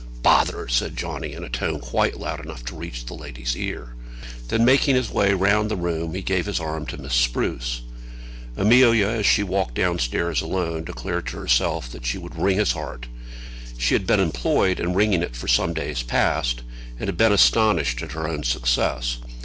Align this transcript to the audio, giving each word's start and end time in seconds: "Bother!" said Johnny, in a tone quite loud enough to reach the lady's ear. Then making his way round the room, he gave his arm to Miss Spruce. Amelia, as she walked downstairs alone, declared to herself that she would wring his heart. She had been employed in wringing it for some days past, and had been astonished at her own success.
"Bother!" 0.23 0.67
said 0.67 0.97
Johnny, 0.97 1.31
in 1.33 1.43
a 1.43 1.47
tone 1.49 1.79
quite 1.79 2.19
loud 2.19 2.43
enough 2.43 2.65
to 2.65 2.75
reach 2.75 3.05
the 3.05 3.13
lady's 3.13 3.55
ear. 3.55 3.93
Then 4.47 4.65
making 4.65 4.95
his 4.95 5.11
way 5.11 5.31
round 5.33 5.69
the 5.69 5.75
room, 5.75 6.15
he 6.15 6.23
gave 6.23 6.47
his 6.47 6.59
arm 6.59 6.87
to 6.87 6.99
Miss 6.99 7.13
Spruce. 7.13 7.83
Amelia, 8.57 9.05
as 9.09 9.27
she 9.27 9.43
walked 9.43 9.75
downstairs 9.75 10.41
alone, 10.41 10.85
declared 10.85 11.27
to 11.27 11.37
herself 11.37 11.87
that 11.91 12.03
she 12.07 12.17
would 12.17 12.35
wring 12.35 12.57
his 12.57 12.71
heart. 12.71 13.05
She 13.77 13.93
had 13.93 14.07
been 14.07 14.19
employed 14.19 14.79
in 14.79 14.95
wringing 14.95 15.21
it 15.21 15.35
for 15.35 15.47
some 15.47 15.71
days 15.71 16.01
past, 16.01 16.63
and 16.97 17.07
had 17.07 17.15
been 17.17 17.31
astonished 17.31 18.01
at 18.01 18.13
her 18.13 18.27
own 18.27 18.41
success. 18.41 19.19